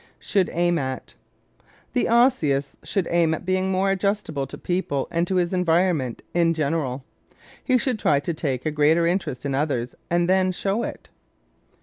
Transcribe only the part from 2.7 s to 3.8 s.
should aim at being